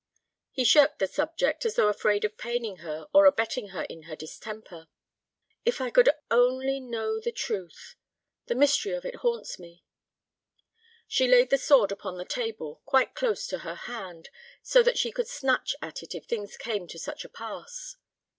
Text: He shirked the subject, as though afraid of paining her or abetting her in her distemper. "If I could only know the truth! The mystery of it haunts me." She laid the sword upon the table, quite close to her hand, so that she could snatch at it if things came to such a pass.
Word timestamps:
He 0.49 0.63
shirked 0.65 0.97
the 0.97 1.05
subject, 1.05 1.63
as 1.63 1.75
though 1.75 1.87
afraid 1.87 2.25
of 2.25 2.35
paining 2.35 2.77
her 2.77 3.07
or 3.13 3.27
abetting 3.27 3.67
her 3.67 3.83
in 3.83 4.01
her 4.09 4.15
distemper. 4.15 4.87
"If 5.63 5.79
I 5.79 5.91
could 5.91 6.09
only 6.31 6.79
know 6.79 7.19
the 7.19 7.31
truth! 7.31 7.93
The 8.47 8.55
mystery 8.55 8.93
of 8.93 9.05
it 9.05 9.17
haunts 9.17 9.59
me." 9.59 9.83
She 11.07 11.27
laid 11.27 11.51
the 11.51 11.59
sword 11.59 11.91
upon 11.91 12.17
the 12.17 12.25
table, 12.25 12.81
quite 12.83 13.13
close 13.13 13.45
to 13.49 13.59
her 13.59 13.75
hand, 13.75 14.31
so 14.63 14.81
that 14.81 14.97
she 14.97 15.11
could 15.11 15.27
snatch 15.27 15.75
at 15.83 16.01
it 16.01 16.15
if 16.15 16.25
things 16.25 16.57
came 16.57 16.87
to 16.87 16.97
such 16.97 17.23
a 17.23 17.29
pass. 17.29 17.97